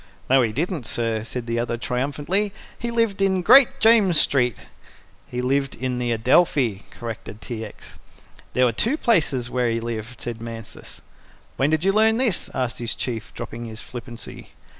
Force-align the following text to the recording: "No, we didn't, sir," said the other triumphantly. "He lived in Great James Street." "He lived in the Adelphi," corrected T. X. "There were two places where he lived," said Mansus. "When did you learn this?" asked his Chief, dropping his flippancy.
"No, 0.31 0.39
we 0.41 0.51
didn't, 0.51 0.87
sir," 0.87 1.23
said 1.23 1.45
the 1.45 1.59
other 1.59 1.77
triumphantly. 1.77 2.51
"He 2.75 2.89
lived 2.89 3.21
in 3.21 3.43
Great 3.43 3.79
James 3.79 4.19
Street." 4.19 4.57
"He 5.27 5.43
lived 5.43 5.75
in 5.75 5.99
the 5.99 6.11
Adelphi," 6.11 6.85
corrected 6.89 7.39
T. 7.39 7.63
X. 7.63 7.99
"There 8.53 8.65
were 8.65 8.71
two 8.71 8.97
places 8.97 9.51
where 9.51 9.69
he 9.69 9.79
lived," 9.79 10.19
said 10.19 10.41
Mansus. 10.41 11.01
"When 11.55 11.69
did 11.69 11.83
you 11.83 11.91
learn 11.91 12.17
this?" 12.17 12.49
asked 12.51 12.79
his 12.79 12.95
Chief, 12.95 13.31
dropping 13.35 13.65
his 13.65 13.83
flippancy. 13.83 14.53